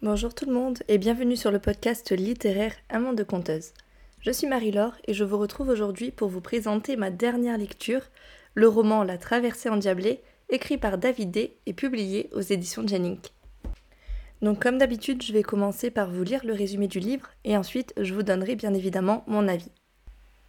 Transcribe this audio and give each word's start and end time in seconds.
Bonjour 0.00 0.32
tout 0.32 0.46
le 0.46 0.52
monde 0.52 0.78
et 0.86 0.96
bienvenue 0.96 1.34
sur 1.34 1.50
le 1.50 1.58
podcast 1.58 2.12
littéraire 2.12 2.72
Amant 2.88 3.14
de 3.14 3.24
Conteuse. 3.24 3.72
Je 4.20 4.30
suis 4.30 4.46
Marie-Laure 4.46 4.94
et 5.08 5.12
je 5.12 5.24
vous 5.24 5.38
retrouve 5.38 5.70
aujourd'hui 5.70 6.12
pour 6.12 6.28
vous 6.28 6.40
présenter 6.40 6.94
ma 6.94 7.10
dernière 7.10 7.58
lecture, 7.58 8.02
le 8.54 8.68
roman 8.68 9.02
La 9.02 9.18
traversée 9.18 9.68
endiablée, 9.68 10.20
écrit 10.50 10.78
par 10.78 10.98
David 10.98 11.32
D 11.32 11.56
et 11.66 11.72
publié 11.72 12.30
aux 12.32 12.40
éditions 12.40 12.86
Jennings. 12.86 13.26
Donc 14.40 14.62
comme 14.62 14.78
d'habitude, 14.78 15.20
je 15.20 15.32
vais 15.32 15.42
commencer 15.42 15.90
par 15.90 16.12
vous 16.12 16.22
lire 16.22 16.44
le 16.44 16.52
résumé 16.52 16.86
du 16.86 17.00
livre 17.00 17.30
et 17.42 17.56
ensuite 17.56 17.92
je 18.00 18.14
vous 18.14 18.22
donnerai 18.22 18.54
bien 18.54 18.74
évidemment 18.74 19.24
mon 19.26 19.48
avis. 19.48 19.72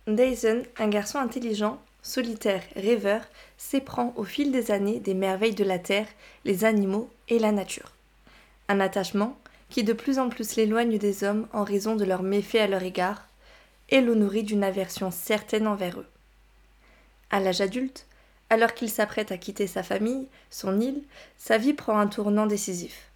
Dyson, 0.05 0.61
un 0.77 0.89
garçon 0.89 1.17
intelligent, 1.17 1.81
solitaire, 2.03 2.61
rêveur, 2.75 3.21
s'éprend 3.57 4.13
au 4.15 4.25
fil 4.25 4.51
des 4.51 4.69
années 4.69 4.99
des 4.99 5.15
merveilles 5.15 5.55
de 5.55 5.63
la 5.63 5.79
terre, 5.79 6.07
les 6.45 6.65
animaux 6.65 7.09
et 7.29 7.39
la 7.39 7.51
nature 7.51 7.93
un 8.69 8.79
attachement 8.79 9.35
qui 9.69 9.83
de 9.83 9.93
plus 9.93 10.19
en 10.19 10.29
plus 10.29 10.55
l'éloigne 10.55 10.97
des 10.97 11.23
hommes 11.23 11.47
en 11.53 11.63
raison 11.63 11.95
de 11.95 12.05
leurs 12.05 12.23
méfaits 12.23 12.55
à 12.55 12.67
leur 12.67 12.83
égard, 12.83 13.27
et 13.89 14.01
le 14.01 14.15
nourrit 14.15 14.43
d'une 14.43 14.63
aversion 14.63 15.11
certaine 15.11 15.67
envers 15.67 15.99
eux. 15.99 16.07
À 17.31 17.39
l'âge 17.39 17.61
adulte, 17.61 18.05
alors 18.49 18.73
qu'il 18.73 18.89
s'apprête 18.89 19.31
à 19.31 19.37
quitter 19.37 19.67
sa 19.67 19.83
famille, 19.83 20.27
son 20.49 20.79
île, 20.79 21.03
sa 21.37 21.57
vie 21.57 21.73
prend 21.73 21.99
un 21.99 22.07
tournant 22.07 22.47
décisif. 22.47 23.09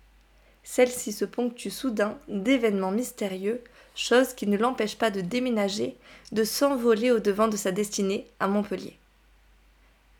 Celle-ci 0.64 1.12
se 1.12 1.26
ponctue 1.26 1.70
soudain 1.70 2.18
d'événements 2.28 2.92
mystérieux, 2.92 3.62
chose 3.96 4.34
qui 4.34 4.48
ne 4.48 4.58
l'empêche 4.58 4.98
pas 4.98 5.12
de 5.12 5.22
déménager, 5.22 5.98
de 6.32 6.44
s'envoler 6.44 7.12
au 7.12 7.20
devant 7.20 7.48
de 7.48 7.58
sa 7.58 7.72
destinée 7.72 8.28
à 8.40 8.48
Montpellier. 8.48 8.98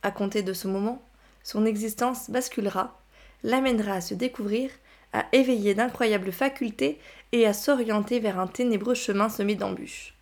À 0.02 0.12
compter 0.12 0.44
de 0.44 0.54
ce 0.54 0.68
moment, 0.68 1.02
son 1.44 1.66
existence 1.66 2.30
basculera, 2.30 3.00
l'amènera 3.44 3.94
à 3.94 4.02
se 4.02 4.14
découvrir 4.14 4.70
à 5.14 5.26
éveiller 5.32 5.74
d'incroyables 5.76 6.32
facultés 6.32 7.00
et 7.32 7.46
à 7.46 7.54
s'orienter 7.54 8.20
vers 8.20 8.40
un 8.40 8.48
ténébreux 8.48 8.96
chemin 8.96 9.30
semé 9.30 9.56
d'embûches. 9.56 10.14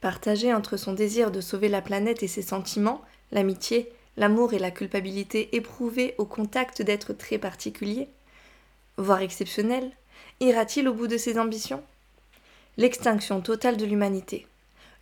Partagé 0.00 0.54
entre 0.54 0.76
son 0.76 0.92
désir 0.92 1.30
de 1.30 1.40
sauver 1.40 1.68
la 1.68 1.82
planète 1.82 2.22
et 2.22 2.28
ses 2.28 2.42
sentiments, 2.42 3.02
l'amitié, 3.32 3.92
l'amour 4.16 4.54
et 4.54 4.58
la 4.58 4.70
culpabilité 4.70 5.54
éprouvés 5.56 6.14
au 6.18 6.24
contact 6.24 6.82
d'êtres 6.82 7.12
très 7.12 7.38
particuliers, 7.38 8.08
voire 8.96 9.20
exceptionnels, 9.20 9.90
ira-t-il 10.40 10.88
au 10.88 10.94
bout 10.94 11.06
de 11.06 11.16
ses 11.16 11.38
ambitions? 11.38 11.82
L'extinction 12.76 13.40
totale 13.40 13.76
de 13.76 13.84
l'humanité. 13.84 14.46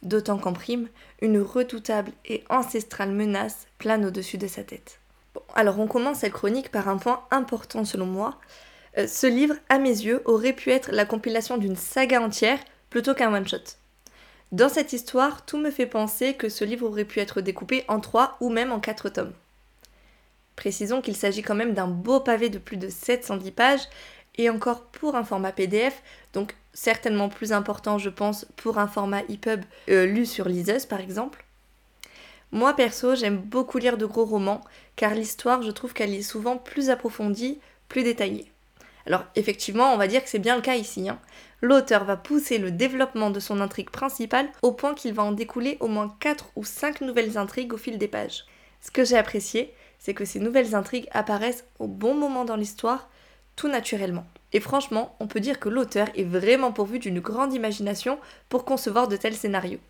D'autant 0.02 0.38
qu'en 0.38 0.52
prime, 0.52 0.88
une 1.22 1.40
redoutable 1.40 2.12
et 2.24 2.44
ancestrale 2.50 3.12
menace 3.12 3.66
plane 3.78 4.04
au-dessus 4.04 4.38
de 4.38 4.46
sa 4.46 4.62
tête. 4.62 5.00
alors 5.54 5.80
on 5.80 5.86
commence 5.86 6.18
cette 6.18 6.32
chronique 6.32 6.70
par 6.70 6.88
un 6.88 6.98
point 6.98 7.24
important 7.30 7.84
selon 7.84 8.06
moi, 8.06 8.38
euh, 8.98 9.06
ce 9.06 9.26
livre, 9.26 9.56
à 9.68 9.78
mes 9.78 9.88
yeux, 9.88 10.22
aurait 10.24 10.52
pu 10.52 10.70
être 10.70 10.90
la 10.92 11.04
compilation 11.04 11.56
d'une 11.56 11.76
saga 11.76 12.20
entière 12.20 12.58
plutôt 12.90 13.14
qu'un 13.14 13.34
one-shot. 13.34 13.76
Dans 14.52 14.68
cette 14.68 14.92
histoire, 14.92 15.44
tout 15.44 15.58
me 15.58 15.70
fait 15.70 15.86
penser 15.86 16.34
que 16.34 16.48
ce 16.48 16.64
livre 16.64 16.86
aurait 16.86 17.04
pu 17.04 17.18
être 17.18 17.40
découpé 17.40 17.84
en 17.88 17.98
trois 17.98 18.36
ou 18.40 18.50
même 18.50 18.70
en 18.70 18.78
quatre 18.78 19.08
tomes. 19.08 19.32
Précisons 20.54 21.00
qu'il 21.00 21.16
s'agit 21.16 21.42
quand 21.42 21.56
même 21.56 21.74
d'un 21.74 21.88
beau 21.88 22.20
pavé 22.20 22.48
de 22.48 22.58
plus 22.58 22.76
de 22.76 22.88
710 22.88 23.50
pages 23.50 23.88
et 24.36 24.50
encore 24.50 24.82
pour 24.82 25.16
un 25.16 25.24
format 25.24 25.52
PDF, 25.52 26.02
donc 26.32 26.54
certainement 26.72 27.28
plus 27.28 27.52
important 27.52 27.98
je 27.98 28.10
pense 28.10 28.46
pour 28.56 28.78
un 28.78 28.86
format 28.86 29.22
EPUB 29.28 29.64
euh, 29.88 30.06
lu 30.06 30.26
sur 30.26 30.48
liseuse 30.48 30.86
par 30.86 31.00
exemple. 31.00 31.44
Moi 32.52 32.74
perso 32.74 33.16
j'aime 33.16 33.38
beaucoup 33.38 33.78
lire 33.78 33.96
de 33.96 34.06
gros 34.06 34.24
romans 34.24 34.62
car 34.94 35.14
l'histoire 35.14 35.62
je 35.62 35.70
trouve 35.70 35.92
qu'elle 35.92 36.14
est 36.14 36.22
souvent 36.22 36.56
plus 36.56 36.90
approfondie, 36.90 37.58
plus 37.88 38.04
détaillée. 38.04 38.53
Alors 39.06 39.24
effectivement, 39.34 39.92
on 39.92 39.96
va 39.96 40.06
dire 40.06 40.22
que 40.22 40.30
c'est 40.30 40.38
bien 40.38 40.56
le 40.56 40.62
cas 40.62 40.76
ici. 40.76 41.08
Hein. 41.08 41.18
L'auteur 41.60 42.04
va 42.04 42.16
pousser 42.16 42.58
le 42.58 42.70
développement 42.70 43.30
de 43.30 43.40
son 43.40 43.60
intrigue 43.60 43.90
principale 43.90 44.48
au 44.62 44.72
point 44.72 44.94
qu'il 44.94 45.12
va 45.12 45.22
en 45.22 45.32
découler 45.32 45.76
au 45.80 45.88
moins 45.88 46.14
4 46.20 46.52
ou 46.56 46.64
5 46.64 47.00
nouvelles 47.02 47.36
intrigues 47.36 47.72
au 47.74 47.78
fil 47.78 47.98
des 47.98 48.08
pages. 48.08 48.44
Ce 48.80 48.90
que 48.90 49.04
j'ai 49.04 49.16
apprécié, 49.16 49.74
c'est 49.98 50.14
que 50.14 50.24
ces 50.24 50.40
nouvelles 50.40 50.74
intrigues 50.74 51.08
apparaissent 51.12 51.64
au 51.78 51.86
bon 51.86 52.14
moment 52.14 52.44
dans 52.44 52.56
l'histoire, 52.56 53.08
tout 53.56 53.68
naturellement. 53.68 54.26
Et 54.52 54.60
franchement, 54.60 55.16
on 55.20 55.26
peut 55.26 55.40
dire 55.40 55.58
que 55.58 55.68
l'auteur 55.68 56.08
est 56.14 56.24
vraiment 56.24 56.72
pourvu 56.72 56.98
d'une 56.98 57.20
grande 57.20 57.54
imagination 57.54 58.18
pour 58.48 58.64
concevoir 58.64 59.08
de 59.08 59.16
tels 59.16 59.36
scénarios. 59.36 59.80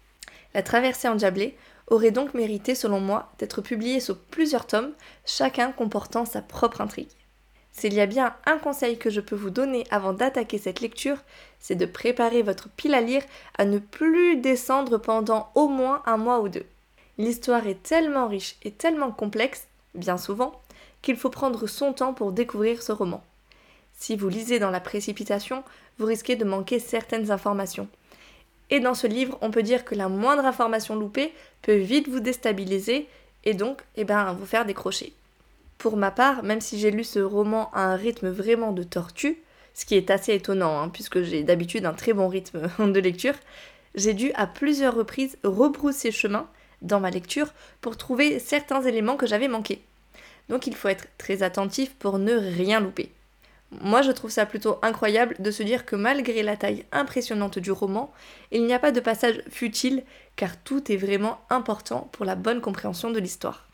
La 0.54 0.62
traversée 0.62 1.08
endiablée 1.08 1.56
aurait 1.88 2.12
donc 2.12 2.34
mérité, 2.34 2.74
selon 2.74 3.00
moi, 3.00 3.32
d'être 3.38 3.60
publiée 3.60 4.00
sous 4.00 4.14
plusieurs 4.14 4.66
tomes, 4.66 4.92
chacun 5.26 5.72
comportant 5.72 6.24
sa 6.24 6.40
propre 6.40 6.80
intrigue. 6.80 7.10
S'il 7.76 7.92
y 7.92 8.00
a 8.00 8.06
bien 8.06 8.34
un 8.46 8.58
conseil 8.58 8.98
que 8.98 9.10
je 9.10 9.20
peux 9.20 9.34
vous 9.34 9.50
donner 9.50 9.84
avant 9.90 10.12
d'attaquer 10.12 10.58
cette 10.58 10.80
lecture, 10.80 11.18
c'est 11.58 11.74
de 11.74 11.86
préparer 11.86 12.42
votre 12.42 12.68
pile 12.68 12.94
à 12.94 13.00
lire 13.00 13.22
à 13.58 13.64
ne 13.64 13.78
plus 13.78 14.36
descendre 14.36 14.96
pendant 14.96 15.50
au 15.56 15.66
moins 15.66 16.00
un 16.06 16.16
mois 16.16 16.40
ou 16.40 16.48
deux. 16.48 16.66
L'histoire 17.18 17.66
est 17.66 17.82
tellement 17.82 18.28
riche 18.28 18.56
et 18.62 18.70
tellement 18.70 19.10
complexe, 19.10 19.66
bien 19.94 20.16
souvent, 20.16 20.62
qu'il 21.02 21.16
faut 21.16 21.30
prendre 21.30 21.66
son 21.66 21.92
temps 21.92 22.14
pour 22.14 22.30
découvrir 22.30 22.80
ce 22.80 22.92
roman. 22.92 23.24
Si 23.98 24.14
vous 24.16 24.28
lisez 24.28 24.60
dans 24.60 24.70
la 24.70 24.80
précipitation, 24.80 25.64
vous 25.98 26.06
risquez 26.06 26.36
de 26.36 26.44
manquer 26.44 26.78
certaines 26.78 27.32
informations. 27.32 27.88
Et 28.70 28.80
dans 28.80 28.94
ce 28.94 29.06
livre, 29.06 29.36
on 29.40 29.50
peut 29.50 29.62
dire 29.62 29.84
que 29.84 29.94
la 29.94 30.08
moindre 30.08 30.46
information 30.46 30.94
loupée 30.96 31.32
peut 31.62 31.76
vite 31.76 32.08
vous 32.08 32.20
déstabiliser 32.20 33.08
et 33.44 33.54
donc 33.54 33.82
eh 33.96 34.04
ben, 34.04 34.32
vous 34.32 34.46
faire 34.46 34.64
décrocher. 34.64 35.12
Pour 35.78 35.96
ma 35.96 36.10
part, 36.10 36.42
même 36.42 36.60
si 36.60 36.78
j'ai 36.78 36.90
lu 36.90 37.04
ce 37.04 37.18
roman 37.18 37.70
à 37.72 37.82
un 37.82 37.96
rythme 37.96 38.28
vraiment 38.28 38.72
de 38.72 38.82
tortue, 38.82 39.42
ce 39.74 39.84
qui 39.84 39.96
est 39.96 40.10
assez 40.10 40.34
étonnant 40.34 40.80
hein, 40.80 40.88
puisque 40.88 41.22
j'ai 41.22 41.42
d'habitude 41.42 41.84
un 41.84 41.92
très 41.92 42.12
bon 42.12 42.28
rythme 42.28 42.70
de 42.78 43.00
lecture, 43.00 43.34
j'ai 43.94 44.14
dû 44.14 44.32
à 44.34 44.46
plusieurs 44.46 44.94
reprises 44.94 45.36
rebrousser 45.44 46.10
chemin 46.10 46.48
dans 46.82 47.00
ma 47.00 47.10
lecture 47.10 47.52
pour 47.80 47.96
trouver 47.96 48.38
certains 48.38 48.82
éléments 48.82 49.16
que 49.16 49.26
j'avais 49.26 49.48
manqués. 49.48 49.82
Donc 50.48 50.66
il 50.66 50.74
faut 50.74 50.88
être 50.88 51.06
très 51.18 51.42
attentif 51.42 51.94
pour 51.94 52.18
ne 52.18 52.34
rien 52.34 52.80
louper. 52.80 53.12
Moi 53.80 54.02
je 54.02 54.12
trouve 54.12 54.30
ça 54.30 54.46
plutôt 54.46 54.78
incroyable 54.82 55.36
de 55.38 55.50
se 55.50 55.62
dire 55.62 55.84
que 55.86 55.96
malgré 55.96 56.42
la 56.42 56.56
taille 56.56 56.84
impressionnante 56.92 57.58
du 57.58 57.72
roman, 57.72 58.12
il 58.52 58.64
n'y 58.66 58.74
a 58.74 58.78
pas 58.78 58.92
de 58.92 59.00
passage 59.00 59.42
futile 59.48 60.04
car 60.36 60.56
tout 60.62 60.92
est 60.92 60.96
vraiment 60.96 61.40
important 61.50 62.08
pour 62.12 62.24
la 62.24 62.36
bonne 62.36 62.60
compréhension 62.60 63.10
de 63.10 63.18
l'histoire. 63.18 63.66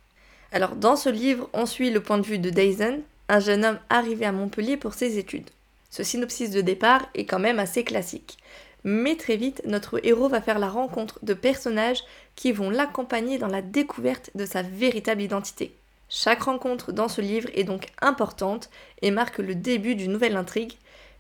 Alors 0.53 0.75
dans 0.75 0.97
ce 0.97 1.09
livre, 1.09 1.49
on 1.53 1.65
suit 1.65 1.91
le 1.91 2.03
point 2.03 2.19
de 2.19 2.27
vue 2.27 2.39
de 2.39 2.51
Dyson, 2.51 3.01
un 3.29 3.39
jeune 3.39 3.65
homme 3.65 3.79
arrivé 3.89 4.25
à 4.27 4.33
Montpellier 4.33 4.77
pour 4.77 4.95
ses 4.95 5.17
études. 5.17 5.49
Ce 5.91 6.03
synopsis 6.03 6.51
de 6.51 6.61
départ 6.61 7.07
est 7.15 7.25
quand 7.25 7.39
même 7.39 7.61
assez 7.61 7.85
classique. 7.85 8.39
Mais 8.83 9.17
très 9.17 9.37
vite, 9.37 9.63
notre 9.65 10.05
héros 10.05 10.29
va 10.29 10.41
faire 10.41 10.59
la 10.59 10.69
rencontre 10.69 11.19
de 11.23 11.35
personnages 11.35 12.03
qui 12.35 12.51
vont 12.51 12.71
l'accompagner 12.71 13.39
dans 13.39 13.47
la 13.47 13.63
découverte 13.63 14.31
de 14.35 14.45
sa 14.45 14.63
véritable 14.63 15.23
identité. 15.23 15.73
Chaque 16.09 16.43
rencontre 16.43 16.91
dans 16.91 17.09
ce 17.09 17.21
livre 17.21 17.49
est 17.55 17.65
donc 17.65 17.87
importante 18.01 18.71
et 19.03 19.13
marque 19.13 19.39
le 19.39 19.55
début 19.55 19.95
d'une 19.95 20.13
nouvelle 20.13 20.37
intrigue, 20.37 20.73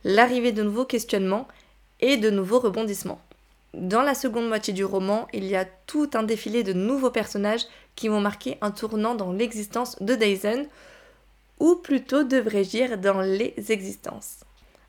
l'arrivée 0.02 0.52
de 0.52 0.64
nouveaux 0.64 0.86
questionnements 0.86 1.46
et 2.00 2.16
de 2.16 2.30
nouveaux 2.30 2.58
rebondissements. 2.58 3.20
Dans 3.74 4.02
la 4.02 4.14
seconde 4.14 4.48
moitié 4.48 4.72
du 4.72 4.84
roman, 4.84 5.28
il 5.32 5.44
y 5.44 5.54
a 5.54 5.64
tout 5.64 6.10
un 6.14 6.24
défilé 6.24 6.64
de 6.64 6.72
nouveaux 6.72 7.10
personnages 7.10 7.66
qui 7.94 8.08
vont 8.08 8.20
marquer 8.20 8.58
un 8.60 8.72
tournant 8.72 9.14
dans 9.14 9.32
l'existence 9.32 10.00
de 10.02 10.14
Dyson, 10.14 10.66
ou 11.60 11.76
plutôt 11.76 12.24
devrais-je 12.24 12.70
dire 12.70 12.98
dans 12.98 13.20
les 13.20 13.54
existences. 13.68 14.40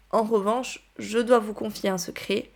En 0.10 0.24
revanche, 0.24 0.84
je 0.98 1.20
dois 1.20 1.40
vous 1.40 1.54
confier 1.54 1.90
un 1.90 1.98
secret, 1.98 2.50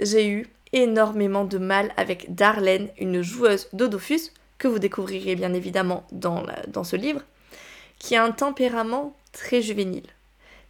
j'ai 0.00 0.28
eu 0.28 0.48
énormément 0.72 1.44
de 1.44 1.58
mal 1.58 1.92
avec 1.96 2.34
Darlene, 2.34 2.88
une 2.98 3.22
joueuse 3.22 3.68
d'Odofus, 3.72 4.32
que 4.58 4.68
vous 4.68 4.78
découvrirez 4.78 5.36
bien 5.36 5.54
évidemment 5.54 6.06
dans, 6.12 6.44
ce 6.84 6.96
livre, 6.96 7.22
qui 7.98 8.16
a 8.16 8.24
un 8.24 8.32
tempérament 8.32 9.16
très 9.32 9.62
juvénile. 9.62 10.06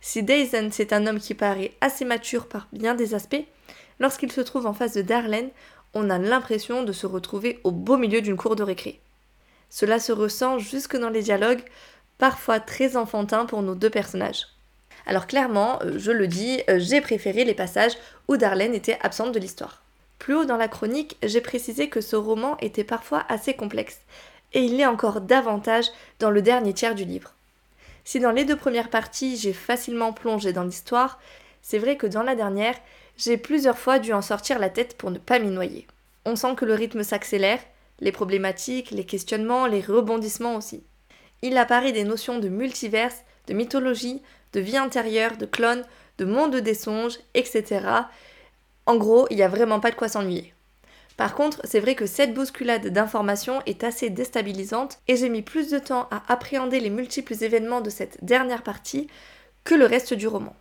Si 0.01 0.23
Dyson 0.23 0.69
c'est 0.71 0.93
un 0.93 1.07
homme 1.07 1.21
qui 1.21 1.35
paraît 1.35 1.73
assez 1.81 2.05
mature 2.05 2.49
par 2.49 2.69
bien 2.73 2.95
des 2.95 3.15
aspects, 3.15 3.45
lorsqu'il 4.00 4.32
se 4.32 4.41
trouve 4.41 4.67
en 4.67 4.73
face 4.73 4.94
de 4.94 5.02
Darlene, 5.02 5.50
on 5.94 6.11
a 6.11 6.19
l'impression 6.19 6.82
de 6.82 6.93
se 6.93 7.06
retrouver 7.06 7.61
au 7.62 7.70
beau 7.70 7.97
milieu 7.97 8.20
d'une 8.20 8.37
cour 8.37 8.56
de 8.56 8.62
récré. 8.62 9.00
Cela 9.69 10.00
se 10.00 10.12
ressent 10.12 10.58
jusque 10.58 10.97
dans 10.97 11.11
les 11.11 11.23
dialogues, 11.23 11.62
parfois 12.19 12.58
très 12.58 12.97
enfantins 12.97 13.47
pour 13.47 13.62
nos 13.62 13.75
deux 13.75 13.91
personnages. 13.91 14.47
Alors 15.06 15.26
clairement, 15.26 15.79
euh, 15.82 15.99
je 15.99 16.11
le 16.11 16.26
dis, 16.26 16.61
euh, 16.69 16.79
j'ai 16.79 17.00
préféré 17.00 17.44
les 17.44 17.55
passages 17.55 17.97
où 18.29 18.37
Darlene 18.37 18.75
était 18.75 18.99
absente 19.02 19.32
de 19.32 19.38
l'histoire. 19.38 19.82
Plus 20.19 20.35
haut 20.35 20.44
dans 20.44 20.56
la 20.56 20.69
chronique, 20.69 21.17
j'ai 21.23 21.41
précisé 21.41 21.88
que 21.88 22.00
ce 22.00 22.17
roman 22.17 22.56
était 22.58 22.85
parfois 22.85 23.25
assez 23.29 23.55
complexe, 23.55 24.00
et 24.52 24.62
il 24.62 24.76
l'est 24.76 24.87
encore 24.87 25.20
davantage 25.20 25.87
dans 26.19 26.31
le 26.31 26.43
dernier 26.43 26.75
tiers 26.75 26.94
du 26.94 27.05
livre. 27.05 27.32
Si 28.05 28.20
dans 28.20 28.32
les 28.32 28.44
deux 28.44 28.56
premières 28.56 28.91
parties 28.91 29.37
j'ai 29.37 29.52
facilement 29.52 30.12
plongé 30.12 30.52
dans 30.52 30.64
l'histoire, 30.64 31.19
c'est 31.62 31.79
vrai 31.79 31.97
que 31.97 32.06
dans 32.06 32.23
la 32.23 32.35
dernière, 32.35 32.75
j'ai 33.21 33.37
plusieurs 33.37 33.79
fois 33.79 33.99
dû 33.99 34.15
en 34.15 34.23
sortir 34.23 34.59
la 34.59 34.71
tête 34.71 34.97
pour 34.97 35.11
ne 35.11 35.19
pas 35.19 35.39
m'y 35.39 35.51
noyer. 35.51 35.87
On 36.25 36.37
sent 36.37 36.55
que 36.57 36.65
le 36.65 36.73
rythme 36.73 37.03
s'accélère, 37.03 37.61
les 38.01 38.13
problématiques, 38.13 38.93
les 38.93 39.05
questionnements, 39.05 39.67
les 39.67 39.83
rebondissements 39.83 40.57
aussi. 40.57 40.83
Il 41.43 41.59
apparaît 41.59 41.93
des 41.93 42.05
notions 42.05 42.39
de 42.39 42.49
multiverse, 42.49 43.19
de 43.47 43.53
mythologie, 43.53 44.23
de 44.55 44.61
vie 44.61 44.79
intérieure, 44.79 45.37
de 45.37 45.45
clones, 45.45 45.85
de 46.17 46.25
monde 46.25 46.57
des 46.57 46.75
songes, 46.75 47.19
etc. 47.35 47.87
En 48.87 48.97
gros, 48.97 49.27
il 49.29 49.37
n'y 49.37 49.43
a 49.43 49.49
vraiment 49.49 49.81
pas 49.81 49.91
de 49.91 49.97
quoi 49.97 50.09
s'ennuyer. 50.09 50.55
Par 51.19 51.35
contre, 51.35 51.61
c'est 51.65 51.81
vrai 51.81 51.95
que 51.95 52.07
cette 52.07 52.33
bousculade 52.33 52.87
d'informations 52.87 53.61
est 53.67 53.85
assez 53.85 54.09
déstabilisante 54.09 54.99
et 55.09 55.17
j'ai 55.17 55.29
mis 55.29 55.43
plus 55.43 55.69
de 55.69 55.79
temps 55.79 56.09
à 56.11 56.23
appréhender 56.33 56.81
les 56.81 56.89
multiples 56.89 57.35
événements 57.45 57.83
de 57.83 57.91
cette 57.91 58.25
dernière 58.25 58.63
partie 58.63 59.09
que 59.65 59.75
le 59.75 59.85
reste 59.85 60.15
du 60.15 60.27
roman. 60.27 60.57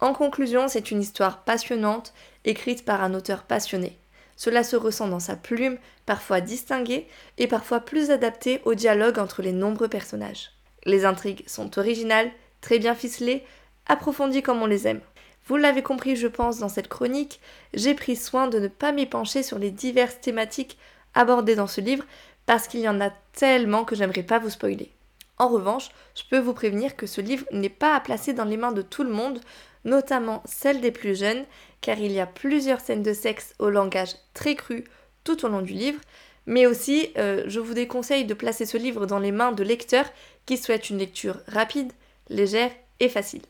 En 0.00 0.12
conclusion, 0.12 0.68
c'est 0.68 0.90
une 0.90 1.00
histoire 1.00 1.44
passionnante, 1.44 2.12
écrite 2.44 2.84
par 2.84 3.02
un 3.02 3.14
auteur 3.14 3.44
passionné. 3.44 3.98
Cela 4.36 4.62
se 4.62 4.76
ressent 4.76 5.08
dans 5.08 5.20
sa 5.20 5.36
plume, 5.36 5.78
parfois 6.04 6.42
distinguée 6.42 7.08
et 7.38 7.46
parfois 7.46 7.80
plus 7.80 8.10
adaptée 8.10 8.60
au 8.66 8.74
dialogue 8.74 9.18
entre 9.18 9.40
les 9.40 9.52
nombreux 9.52 9.88
personnages. 9.88 10.50
Les 10.84 11.06
intrigues 11.06 11.48
sont 11.48 11.78
originales, 11.78 12.30
très 12.60 12.78
bien 12.78 12.94
ficelées, 12.94 13.44
approfondies 13.86 14.42
comme 14.42 14.62
on 14.62 14.66
les 14.66 14.86
aime. 14.86 15.00
Vous 15.46 15.56
l'avez 15.56 15.82
compris, 15.82 16.16
je 16.16 16.26
pense, 16.26 16.58
dans 16.58 16.68
cette 16.68 16.88
chronique, 16.88 17.40
j'ai 17.72 17.94
pris 17.94 18.16
soin 18.16 18.48
de 18.48 18.58
ne 18.58 18.68
pas 18.68 18.92
m'épancher 18.92 19.42
sur 19.42 19.58
les 19.58 19.70
diverses 19.70 20.20
thématiques 20.20 20.76
abordées 21.14 21.54
dans 21.54 21.66
ce 21.66 21.80
livre 21.80 22.04
parce 22.44 22.68
qu'il 22.68 22.80
y 22.80 22.88
en 22.88 23.00
a 23.00 23.10
tellement 23.32 23.84
que 23.84 23.96
j'aimerais 23.96 24.22
pas 24.22 24.38
vous 24.38 24.50
spoiler. 24.50 24.92
En 25.38 25.48
revanche, 25.48 25.90
je 26.14 26.22
peux 26.28 26.38
vous 26.38 26.54
prévenir 26.54 26.96
que 26.96 27.06
ce 27.06 27.20
livre 27.20 27.46
n'est 27.52 27.68
pas 27.68 27.94
à 27.94 28.00
placer 28.00 28.32
dans 28.32 28.44
les 28.44 28.56
mains 28.56 28.72
de 28.72 28.82
tout 28.82 29.04
le 29.04 29.10
monde, 29.10 29.40
notamment 29.86 30.42
celles 30.44 30.82
des 30.82 30.90
plus 30.90 31.18
jeunes, 31.18 31.44
car 31.80 31.98
il 31.98 32.12
y 32.12 32.20
a 32.20 32.26
plusieurs 32.26 32.80
scènes 32.80 33.02
de 33.02 33.14
sexe 33.14 33.54
au 33.58 33.70
langage 33.70 34.14
très 34.34 34.54
cru 34.54 34.84
tout 35.24 35.46
au 35.46 35.48
long 35.48 35.62
du 35.62 35.72
livre, 35.72 36.00
mais 36.44 36.66
aussi 36.66 37.10
euh, 37.16 37.44
je 37.46 37.60
vous 37.60 37.74
déconseille 37.74 38.24
de 38.24 38.34
placer 38.34 38.66
ce 38.66 38.76
livre 38.76 39.06
dans 39.06 39.18
les 39.18 39.32
mains 39.32 39.52
de 39.52 39.64
lecteurs 39.64 40.10
qui 40.44 40.58
souhaitent 40.58 40.90
une 40.90 40.98
lecture 40.98 41.38
rapide, 41.48 41.92
légère 42.28 42.70
et 43.00 43.08
facile. 43.08 43.42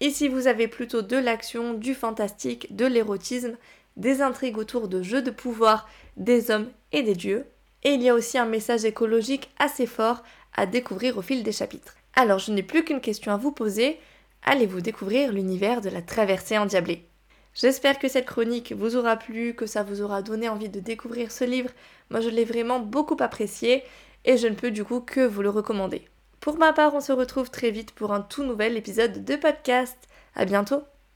Et 0.00 0.10
si 0.10 0.28
vous 0.28 0.46
avez 0.46 0.68
plutôt 0.68 1.02
de 1.02 1.16
l'action, 1.16 1.74
du 1.74 1.94
fantastique, 1.94 2.74
de 2.74 2.86
l'érotisme, 2.86 3.56
des 3.96 4.22
intrigues 4.22 4.58
autour 4.58 4.88
de 4.88 5.02
jeux 5.02 5.22
de 5.22 5.30
pouvoir, 5.30 5.88
des 6.16 6.50
hommes 6.50 6.70
et 6.92 7.02
des 7.02 7.14
dieux, 7.14 7.46
et 7.82 7.90
il 7.90 8.02
y 8.02 8.08
a 8.08 8.14
aussi 8.14 8.38
un 8.38 8.46
message 8.46 8.84
écologique 8.84 9.50
assez 9.58 9.86
fort 9.86 10.22
à 10.54 10.66
découvrir 10.66 11.18
au 11.18 11.22
fil 11.22 11.42
des 11.42 11.52
chapitres. 11.52 11.94
Alors 12.14 12.38
je 12.38 12.52
n'ai 12.52 12.62
plus 12.62 12.84
qu'une 12.84 13.00
question 13.00 13.32
à 13.32 13.36
vous 13.36 13.52
poser, 13.52 13.98
allez-vous 14.46 14.80
découvrir 14.80 15.32
l'univers 15.32 15.80
de 15.80 15.90
la 15.90 16.02
traversée 16.02 16.56
endiablée 16.56 17.06
J'espère 17.54 17.98
que 17.98 18.08
cette 18.08 18.26
chronique 18.26 18.72
vous 18.72 18.96
aura 18.96 19.16
plu, 19.16 19.54
que 19.54 19.66
ça 19.66 19.82
vous 19.82 20.02
aura 20.02 20.20
donné 20.22 20.48
envie 20.48 20.68
de 20.68 20.80
découvrir 20.80 21.32
ce 21.32 21.44
livre. 21.44 21.70
Moi 22.10 22.20
je 22.20 22.28
l'ai 22.28 22.44
vraiment 22.44 22.80
beaucoup 22.80 23.16
apprécié 23.20 23.82
et 24.26 24.36
je 24.36 24.46
ne 24.46 24.54
peux 24.54 24.70
du 24.70 24.84
coup 24.84 25.00
que 25.00 25.26
vous 25.26 25.42
le 25.42 25.50
recommander. 25.50 26.06
Pour 26.40 26.58
ma 26.58 26.72
part, 26.72 26.94
on 26.94 27.00
se 27.00 27.12
retrouve 27.12 27.50
très 27.50 27.70
vite 27.70 27.92
pour 27.92 28.12
un 28.12 28.20
tout 28.20 28.44
nouvel 28.44 28.76
épisode 28.76 29.24
de 29.24 29.36
podcast. 29.36 29.96
À 30.34 30.44
bientôt! 30.44 30.82